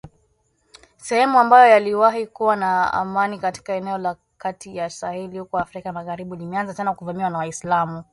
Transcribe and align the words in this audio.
sehemu 0.97 1.39
ambayo 1.39 1.71
yaliwahi 1.71 2.27
kuwa 2.27 2.55
na 2.55 2.93
amani 2.93 3.39
katika 3.39 3.73
eneo 3.73 3.97
la 3.97 4.15
kati 4.37 4.77
ya 4.77 4.89
Saheli 4.89 5.39
huko 5.39 5.57
Afrika 5.59 5.93
magharibi 5.93 6.35
limeanza 6.37 6.73
tena 6.73 6.93
kuvamiwa 6.93 7.29
na 7.29 7.37
waislamu 7.37 8.03